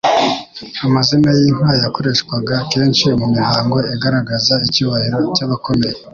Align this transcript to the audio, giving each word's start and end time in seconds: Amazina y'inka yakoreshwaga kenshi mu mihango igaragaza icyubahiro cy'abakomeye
Amazina 0.87 1.29
y'inka 1.39 1.71
yakoreshwaga 1.83 2.55
kenshi 2.71 3.05
mu 3.19 3.27
mihango 3.35 3.77
igaragaza 3.95 4.53
icyubahiro 4.67 5.19
cy'abakomeye 5.35 5.97